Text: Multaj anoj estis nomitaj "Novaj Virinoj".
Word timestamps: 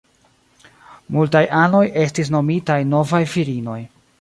Multaj 1.17 1.41
anoj 1.57 1.83
estis 2.07 2.33
nomitaj 2.37 2.81
"Novaj 2.95 3.21
Virinoj". 3.37 3.79